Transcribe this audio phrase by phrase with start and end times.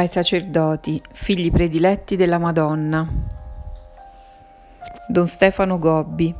[0.00, 3.06] ai sacerdoti, figli prediletti della Madonna.
[5.06, 6.34] Don Stefano Gobbi.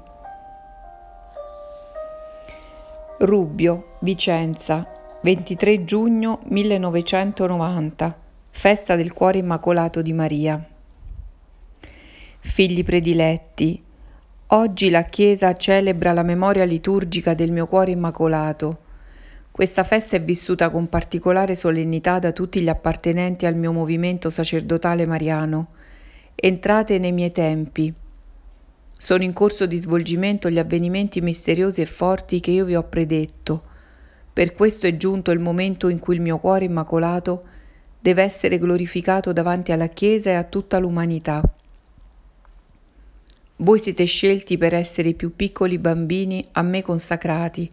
[3.18, 4.86] Rubbio, Vicenza,
[5.22, 8.18] 23 giugno 1990,
[8.50, 10.66] festa del cuore immacolato di Maria.
[12.38, 13.82] Figli prediletti,
[14.46, 18.88] oggi la Chiesa celebra la memoria liturgica del mio cuore immacolato
[19.61, 25.05] questa festa è vissuta con particolare solennità da tutti gli appartenenti al mio movimento sacerdotale
[25.05, 25.73] mariano.
[26.35, 27.93] Entrate nei miei tempi.
[28.96, 33.62] Sono in corso di svolgimento gli avvenimenti misteriosi e forti che io vi ho predetto.
[34.33, 37.42] Per questo è giunto il momento in cui il mio cuore immacolato
[38.00, 41.42] deve essere glorificato davanti alla Chiesa e a tutta l'umanità.
[43.56, 47.70] Voi siete scelti per essere i più piccoli bambini a me consacrati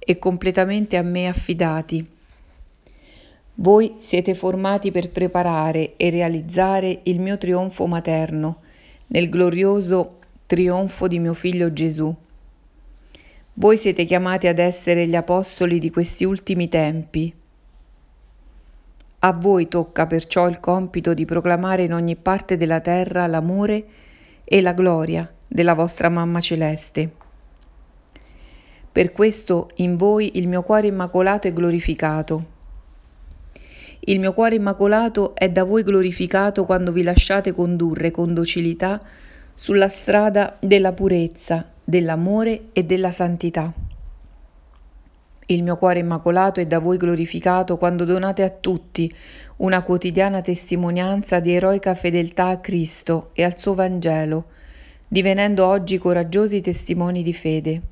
[0.00, 2.18] e completamente a me affidati.
[3.54, 8.62] Voi siete formati per preparare e realizzare il mio trionfo materno
[9.08, 12.12] nel glorioso trionfo di mio figlio Gesù.
[13.54, 17.34] Voi siete chiamati ad essere gli apostoli di questi ultimi tempi.
[19.18, 23.84] A voi tocca perciò il compito di proclamare in ogni parte della terra l'amore
[24.44, 27.19] e la gloria della vostra Mamma Celeste.
[28.92, 32.44] Per questo in voi il mio cuore immacolato è glorificato.
[34.00, 39.00] Il mio cuore immacolato è da voi glorificato quando vi lasciate condurre con docilità
[39.54, 43.72] sulla strada della purezza, dell'amore e della santità.
[45.46, 49.12] Il mio cuore immacolato è da voi glorificato quando donate a tutti
[49.58, 54.46] una quotidiana testimonianza di eroica fedeltà a Cristo e al suo Vangelo,
[55.06, 57.82] divenendo oggi coraggiosi testimoni di fede.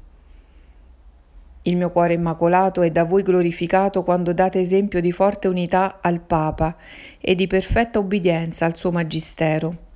[1.63, 6.21] Il mio cuore immacolato è da voi glorificato quando date esempio di forte unità al
[6.21, 6.77] Papa
[7.21, 9.87] e di perfetta ubbidienza al suo Magistero.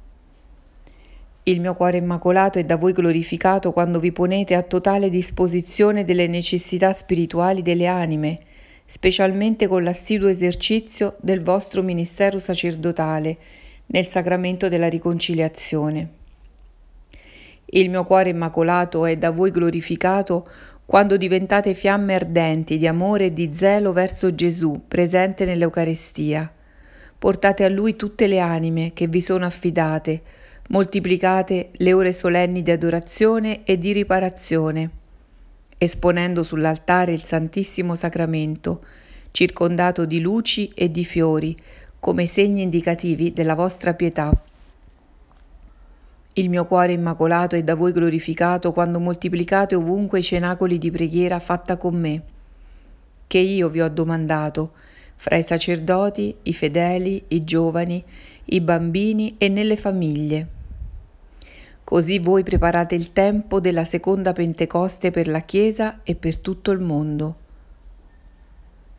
[1.45, 6.29] Il mio cuore immacolato è da voi glorificato quando vi ponete a totale disposizione delle
[6.29, 8.39] necessità spirituali delle anime,
[8.87, 13.39] specialmente con l'assiduo esercizio del vostro ministero sacerdotale
[13.87, 16.21] nel sacramento della riconciliazione.
[17.75, 20.47] Il mio cuore immacolato è da voi glorificato
[20.93, 26.53] quando diventate fiamme ardenti di amore e di zelo verso Gesù presente nell'Eucarestia.
[27.19, 30.21] Portate a Lui tutte le anime che vi sono affidate,
[30.69, 34.91] moltiplicate le ore solenni di adorazione e di riparazione,
[35.79, 38.85] esponendo sull'altare il Santissimo Sacramento,
[39.31, 41.57] circondato di luci e di fiori,
[41.99, 44.31] come segni indicativi della vostra pietà.
[46.35, 51.39] Il mio cuore immacolato è da voi glorificato quando moltiplicate ovunque i cenacoli di preghiera
[51.39, 52.23] fatta con me,
[53.27, 54.73] che io vi ho domandato,
[55.17, 58.03] fra i sacerdoti, i fedeli, i giovani,
[58.47, 60.49] i bambini e nelle famiglie.
[61.85, 66.81] Così voi preparate il tempo della seconda Pentecoste per la Chiesa e per tutto il
[66.81, 67.37] mondo.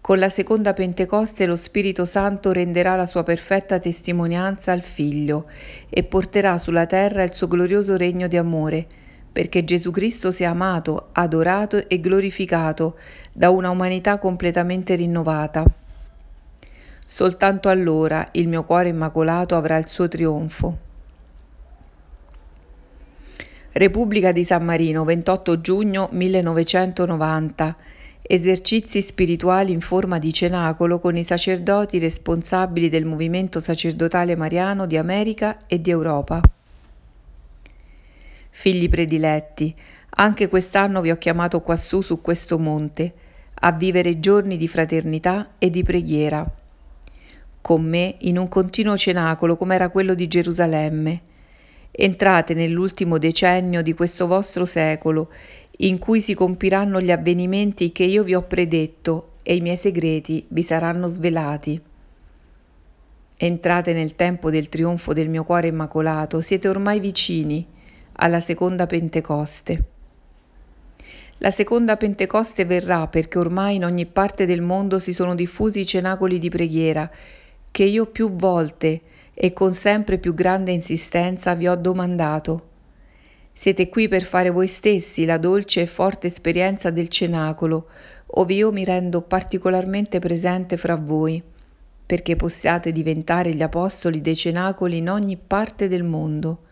[0.03, 5.46] Con la seconda Pentecoste lo Spirito Santo renderà la sua perfetta testimonianza al Figlio
[5.88, 8.86] e porterà sulla terra il suo glorioso regno di amore,
[9.31, 12.97] perché Gesù Cristo sia amato, adorato e glorificato
[13.31, 15.64] da una umanità completamente rinnovata.
[17.08, 20.78] Soltanto allora il mio cuore immacolato avrà il suo trionfo.
[23.72, 31.25] Repubblica di San Marino, 28 giugno 1990 esercizi spirituali in forma di cenacolo con i
[31.25, 36.41] sacerdoti responsabili del movimento sacerdotale mariano di America e di Europa.
[38.50, 39.75] Figli prediletti,
[40.16, 43.13] anche quest'anno vi ho chiamato quassù su questo monte,
[43.56, 46.50] a vivere giorni di fraternità e di preghiera.
[47.61, 51.22] Con me in un continuo cenacolo come era quello di Gerusalemme.
[51.90, 55.29] Entrate nell'ultimo decennio di questo vostro secolo
[55.78, 60.46] in cui si compiranno gli avvenimenti che io vi ho predetto e i miei segreti
[60.49, 61.81] vi saranno svelati.
[63.35, 67.66] Entrate nel tempo del trionfo del mio cuore immacolato, siete ormai vicini
[68.14, 69.84] alla seconda Pentecoste.
[71.40, 75.85] La seconda Pentecoste verrà perché ormai in ogni parte del mondo si sono diffusi i
[75.85, 77.09] cenacoli di preghiera
[77.72, 79.02] che io più volte
[79.34, 82.72] e con sempre più grande insistenza vi ho domandato
[83.53, 87.88] siete qui per fare voi stessi la dolce e forte esperienza del cenacolo,
[88.35, 91.41] ove io mi rendo particolarmente presente fra voi,
[92.05, 96.64] perché possiate diventare gli apostoli dei cenacoli in ogni parte del mondo.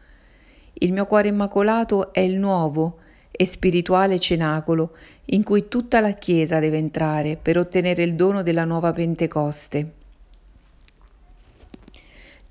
[0.73, 2.97] Il mio cuore immacolato è il nuovo
[3.29, 4.95] e spirituale cenacolo
[5.25, 10.00] in cui tutta la Chiesa deve entrare per ottenere il dono della nuova Pentecoste.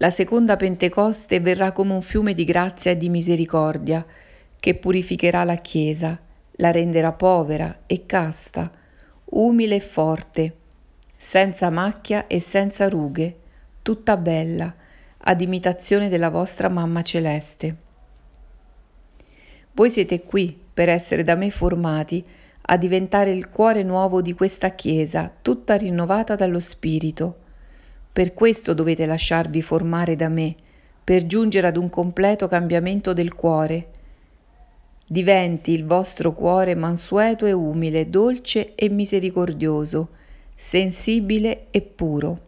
[0.03, 4.03] La seconda Pentecoste verrà come un fiume di grazia e di misericordia
[4.59, 6.19] che purificherà la Chiesa,
[6.53, 8.71] la renderà povera e casta,
[9.27, 10.55] umile e forte,
[11.15, 13.37] senza macchia e senza rughe,
[13.83, 14.75] tutta bella,
[15.19, 17.77] ad imitazione della vostra mamma celeste.
[19.73, 22.25] Voi siete qui per essere da me formati
[22.63, 27.49] a diventare il cuore nuovo di questa Chiesa, tutta rinnovata dallo Spirito.
[28.13, 30.55] Per questo dovete lasciarvi formare da me,
[31.05, 33.89] per giungere ad un completo cambiamento del cuore.
[35.07, 40.09] Diventi il vostro cuore mansueto e umile, dolce e misericordioso,
[40.57, 42.41] sensibile e puro.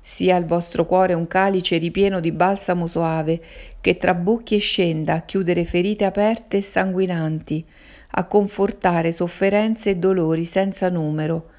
[0.00, 3.40] Sia il vostro cuore un calice ripieno di balsamo soave,
[3.80, 7.64] che trabocchi e scenda a chiudere ferite aperte e sanguinanti,
[8.12, 11.50] a confortare sofferenze e dolori senza numero,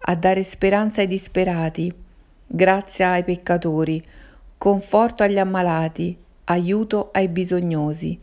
[0.00, 2.06] a dare speranza ai disperati,
[2.48, 4.02] grazia ai peccatori,
[4.56, 8.18] conforto agli ammalati, aiuto ai bisognosi,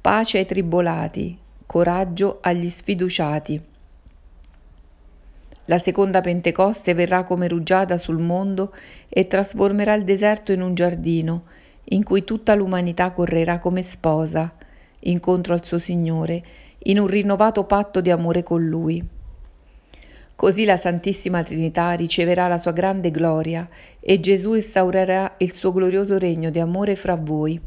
[0.00, 3.62] pace ai tribolati, coraggio agli sfiduciati.
[5.66, 8.74] La seconda Pentecoste verrà come rugiada sul mondo
[9.08, 11.44] e trasformerà il deserto in un giardino,
[11.84, 14.52] in cui tutta l'umanità correrà come sposa,
[15.00, 16.44] incontro al suo Signore,
[16.84, 19.20] in un rinnovato patto di amore con Lui.
[20.42, 23.64] Così la Santissima Trinità riceverà la sua grande gloria
[24.00, 27.60] e Gesù instaurerà il suo glorioso regno di amore fra voi.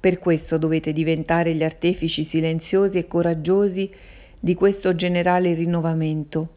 [0.00, 3.92] Per questo dovete diventare gli artefici silenziosi e coraggiosi
[4.40, 6.48] di questo generale rinnovamento.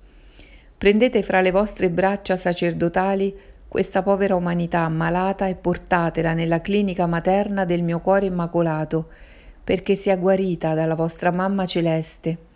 [0.77, 3.35] Prendete fra le vostre braccia sacerdotali
[3.67, 9.05] questa povera umanità ammalata e portatela nella clinica materna del mio cuore immacolato,
[9.61, 12.51] perché sia guarita dalla vostra mamma celeste.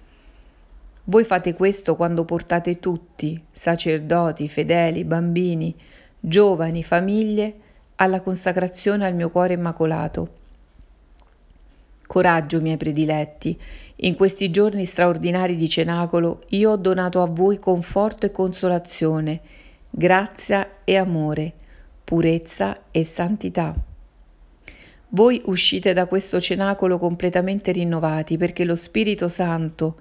[1.09, 5.73] Voi fate questo quando portate tutti, sacerdoti, fedeli, bambini,
[6.19, 7.53] giovani, famiglie,
[7.95, 10.29] alla consacrazione al mio cuore immacolato.
[12.05, 13.57] Coraggio, miei prediletti,
[13.97, 19.39] in questi giorni straordinari di cenacolo io ho donato a voi conforto e consolazione,
[19.89, 21.53] grazia e amore,
[22.03, 23.73] purezza e santità.
[25.07, 29.95] Voi uscite da questo cenacolo completamente rinnovati perché lo Spirito Santo,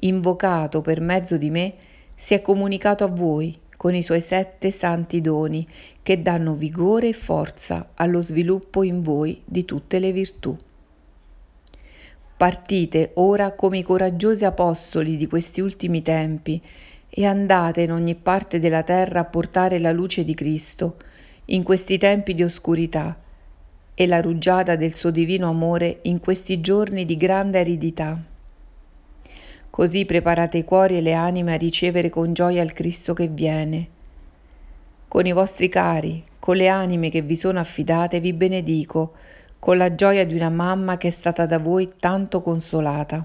[0.00, 1.74] invocato per mezzo di me,
[2.14, 5.66] si è comunicato a voi con i suoi sette santi doni
[6.02, 10.56] che danno vigore e forza allo sviluppo in voi di tutte le virtù.
[12.36, 16.60] Partite ora come i coraggiosi apostoli di questi ultimi tempi
[17.08, 20.96] e andate in ogni parte della terra a portare la luce di Cristo
[21.46, 23.16] in questi tempi di oscurità
[23.94, 28.36] e la rugiada del suo divino amore in questi giorni di grande aridità.
[29.70, 33.88] Così preparate i cuori e le anime a ricevere con gioia il Cristo che viene.
[35.06, 39.12] Con i vostri cari, con le anime che vi sono affidate, vi benedico,
[39.58, 43.24] con la gioia di una mamma che è stata da voi tanto consolata.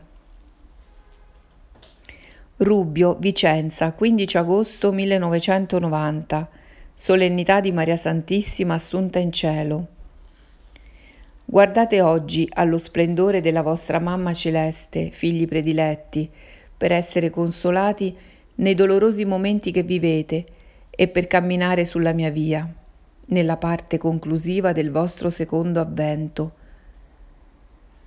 [2.57, 6.49] Rubbio, Vicenza, 15 agosto 1990.
[6.95, 9.87] Solennità di Maria Santissima assunta in cielo.
[11.45, 16.29] Guardate oggi allo splendore della vostra mamma celeste, figli prediletti,
[16.75, 18.15] per essere consolati
[18.55, 20.45] nei dolorosi momenti che vivete
[20.89, 22.71] e per camminare sulla mia via
[23.25, 26.53] nella parte conclusiva del vostro secondo avvento.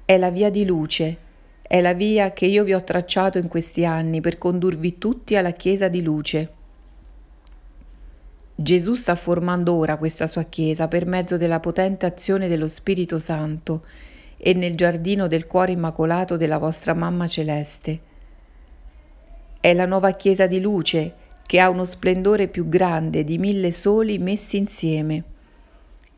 [0.04, 1.16] È la via di luce,
[1.62, 5.52] è la via che io vi ho tracciato in questi anni per condurvi tutti alla
[5.52, 6.50] Chiesa di luce.
[8.58, 13.84] Gesù sta formando ora questa sua Chiesa per mezzo della potente azione dello Spirito Santo
[14.38, 18.00] e nel giardino del cuore immacolato della vostra Mamma Celeste.
[19.60, 24.16] È la nuova Chiesa di luce che ha uno splendore più grande di mille soli
[24.16, 25.22] messi insieme.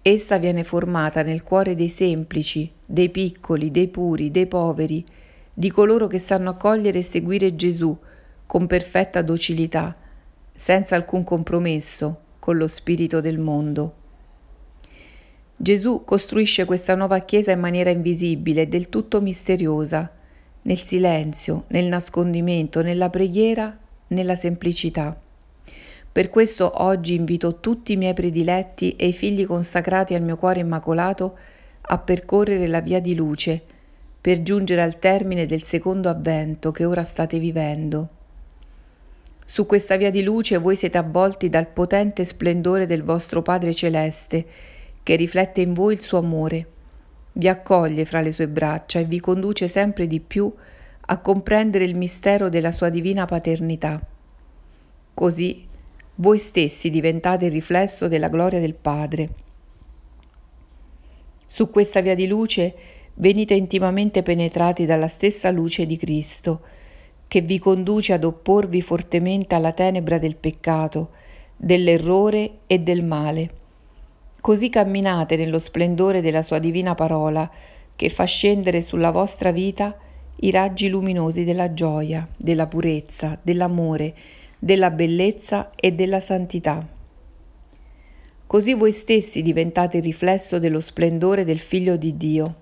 [0.00, 5.04] Essa viene formata nel cuore dei semplici, dei piccoli, dei puri, dei poveri,
[5.52, 7.98] di coloro che sanno accogliere e seguire Gesù
[8.46, 9.92] con perfetta docilità,
[10.54, 13.94] senza alcun compromesso con lo spirito del mondo.
[15.54, 20.10] Gesù costruisce questa nuova Chiesa in maniera invisibile del tutto misteriosa,
[20.62, 25.14] nel silenzio, nel nascondimento, nella preghiera nella semplicità.
[26.10, 30.60] Per questo oggi invito tutti i miei prediletti e i figli consacrati al mio cuore
[30.60, 31.36] immacolato
[31.82, 33.62] a percorrere la via di luce
[34.18, 38.16] per giungere al termine del secondo avvento che ora state vivendo.
[39.50, 44.44] Su questa via di luce voi siete avvolti dal potente splendore del vostro Padre Celeste,
[45.02, 46.66] che riflette in voi il suo amore,
[47.32, 50.52] vi accoglie fra le sue braccia e vi conduce sempre di più
[51.00, 53.98] a comprendere il mistero della sua divina paternità.
[55.14, 55.66] Così
[56.16, 59.28] voi stessi diventate il riflesso della gloria del Padre.
[61.46, 62.74] Su questa via di luce
[63.14, 66.60] venite intimamente penetrati dalla stessa luce di Cristo,
[67.28, 71.10] che vi conduce ad opporvi fortemente alla tenebra del peccato,
[71.56, 73.50] dell'errore e del male.
[74.40, 77.48] Così camminate nello splendore della sua divina parola,
[77.94, 79.96] che fa scendere sulla vostra vita
[80.40, 84.14] i raggi luminosi della gioia, della purezza, dell'amore,
[84.58, 86.86] della bellezza e della santità.
[88.46, 92.54] Così voi stessi diventate il riflesso dello splendore del Figlio di Dio.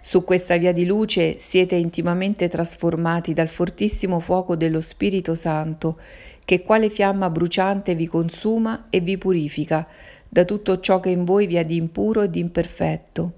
[0.00, 5.98] Su questa via di luce siete intimamente trasformati dal fortissimo fuoco dello Spirito Santo,
[6.44, 9.86] che quale fiamma bruciante vi consuma e vi purifica
[10.28, 13.32] da tutto ciò che in voi vi è di impuro e di imperfetto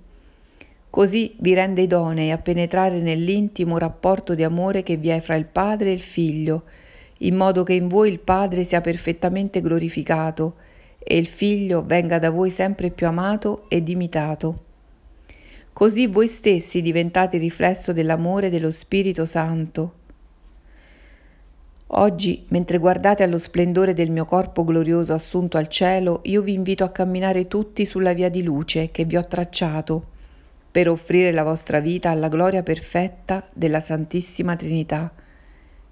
[0.93, 5.47] Così vi rende idonei a penetrare nell'intimo rapporto di amore che vi è fra il
[5.47, 6.65] Padre e il Figlio,
[7.21, 10.57] in modo che in voi il Padre sia perfettamente glorificato
[10.99, 14.72] e il Figlio venga da voi sempre più amato ed imitato.
[15.73, 19.95] Così voi stessi diventate riflesso dell'amore dello Spirito Santo.
[21.95, 26.85] Oggi, mentre guardate allo splendore del mio corpo glorioso assunto al cielo, io vi invito
[26.85, 30.11] a camminare tutti sulla via di luce che vi ho tracciato
[30.71, 35.11] per offrire la vostra vita alla gloria perfetta della Santissima Trinità,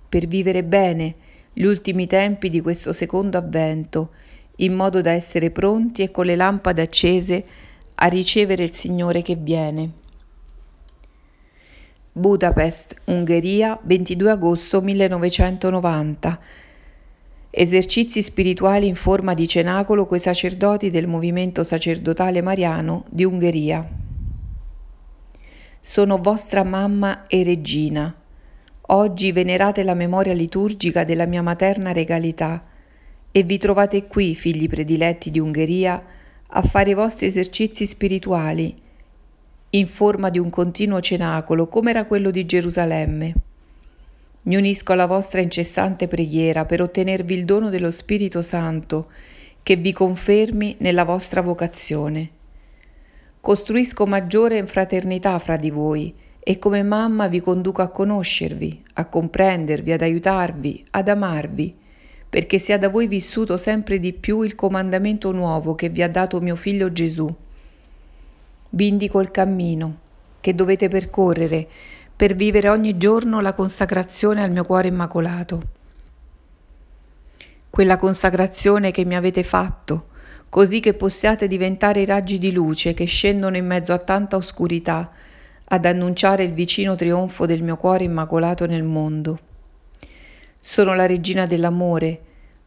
[0.08, 1.14] per vivere bene
[1.52, 4.10] gli ultimi tempi di questo secondo avvento,
[4.56, 7.44] in modo da essere pronti e con le lampade accese
[8.02, 9.90] a ricevere il Signore che viene.
[12.12, 16.40] Budapest, Ungheria, 22 agosto 1990.
[17.50, 23.87] Esercizi spirituali in forma di cenacolo coi sacerdoti del movimento sacerdotale mariano di Ungheria.
[25.80, 28.14] Sono vostra mamma e regina.
[28.92, 32.62] Oggi venerate la memoria liturgica della mia materna regalità
[33.30, 36.02] e vi trovate qui, figli prediletti di Ungheria,
[36.52, 38.75] a fare i vostri esercizi spirituali,
[39.71, 43.35] in forma di un continuo cenacolo come era quello di Gerusalemme.
[44.42, 49.11] Mi unisco alla vostra incessante preghiera per ottenervi il dono dello Spirito Santo
[49.62, 52.28] che vi confermi nella vostra vocazione.
[53.40, 59.92] Costruisco maggiore fraternità fra di voi e come mamma vi conduco a conoscervi, a comprendervi,
[59.92, 61.76] ad aiutarvi, ad amarvi,
[62.30, 66.40] perché sia da voi vissuto sempre di più il comandamento nuovo che vi ha dato
[66.40, 67.28] mio figlio Gesù.
[68.70, 69.99] Vi indico il cammino
[70.40, 71.66] che dovete percorrere
[72.14, 75.62] per vivere ogni giorno la consacrazione al mio cuore immacolato.
[77.68, 80.08] Quella consacrazione che mi avete fatto,
[80.49, 85.10] così che possiate diventare i raggi di luce che scendono in mezzo a tanta oscurità,
[85.64, 89.50] ad annunciare il vicino trionfo del mio cuore immacolato nel mondo.
[90.61, 92.21] Sono la regina dell'amore.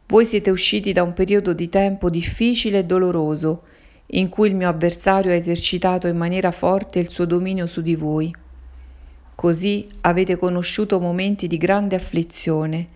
[0.07, 3.63] Voi siete usciti da un periodo di tempo difficile e doloroso,
[4.07, 7.95] in cui il mio avversario ha esercitato in maniera forte il suo dominio su di
[7.95, 8.33] voi.
[9.35, 12.87] Così avete conosciuto momenti di grande afflizione.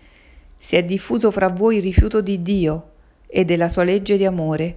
[0.58, 2.90] Si è diffuso fra voi il rifiuto di Dio,
[3.28, 4.76] e della sua legge di amore.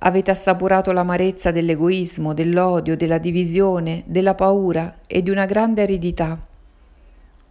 [0.00, 6.47] Avete assaporato l'amarezza dell'egoismo, dell'odio, della divisione, della paura e di una grande aridità.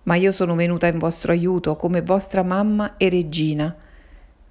[0.08, 3.74] Ma io sono venuta in vostro aiuto come vostra mamma e regina,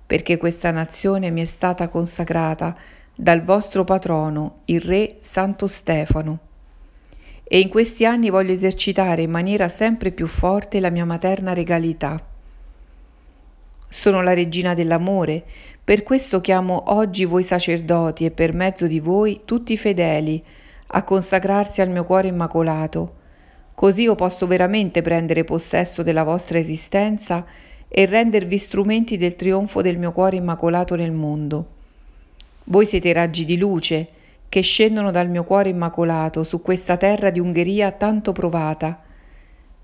[0.07, 2.75] perché questa nazione mi è stata consacrata
[3.15, 6.39] dal vostro patrono, il re Santo Stefano.
[7.45, 12.35] E in questi anni voglio esercitare in maniera sempre più forte la mia materna regalità
[13.89, 15.45] sono la regina dell'amore,
[15.83, 20.45] per questo chiamo oggi voi sacerdoti e per mezzo di voi tutti i fedeli
[20.89, 23.25] a consacrarsi al mio cuore immacolato.
[23.77, 27.45] Così io posso veramente prendere possesso della vostra esistenza
[27.87, 31.67] e rendervi strumenti del trionfo del mio cuore immacolato nel mondo.
[32.65, 34.09] Voi siete raggi di luce
[34.49, 39.03] che scendono dal mio cuore immacolato su questa terra di Ungheria tanto provata.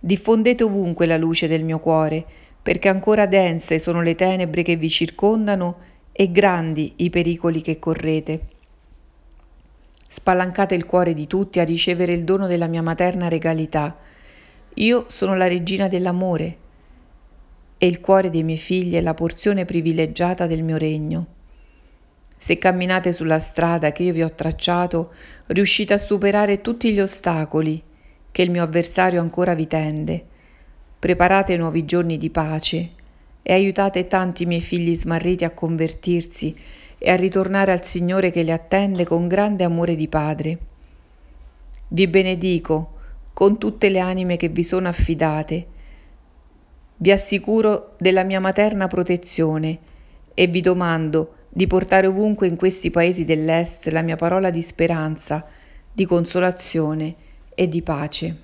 [0.01, 2.25] Diffondete ovunque la luce del mio cuore,
[2.63, 5.77] perché ancora dense sono le tenebre che vi circondano
[6.13, 8.52] e grandi i pericoli che correte.
[10.13, 13.97] Spalancate il cuore di tutti a ricevere il dono della mia materna regalità.
[14.75, 16.57] Io sono la regina dell'amore
[17.79, 21.27] e il cuore dei miei figli è la porzione privilegiata del mio regno.
[22.37, 25.15] Se camminate sulla strada che io vi ho tracciato,
[25.47, 27.83] riuscite a superare tutti gli ostacoli
[28.31, 30.27] che il mio avversario ancora vi tende
[30.99, 32.91] preparate nuovi giorni di pace
[33.43, 36.55] e aiutate tanti miei figli smarriti a convertirsi
[37.05, 40.59] e a ritornare al Signore che li attende con grande amore di Padre.
[41.89, 42.93] Vi benedico
[43.33, 45.67] con tutte le anime che vi sono affidate.
[46.99, 49.79] Vi assicuro della mia materna protezione
[50.33, 55.45] e vi domando di portare ovunque in questi paesi dell'Est la mia parola di speranza,
[55.93, 57.17] di consolazione
[57.53, 58.37] e di pace.